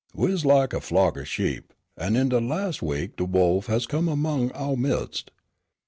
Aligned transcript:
We 0.15 0.31
is 0.33 0.43
lak 0.45 0.73
a 0.73 0.81
flock 0.81 1.15
o' 1.15 1.23
sheep, 1.23 1.73
an' 1.95 2.15
in 2.15 2.29
de 2.29 2.39
las' 2.41 2.81
week 2.81 3.17
de 3.17 3.25
wolf 3.25 3.67
has 3.67 3.85
come 3.85 4.07
among 4.09 4.49
ouah 4.55 4.75
midst. 4.75 5.29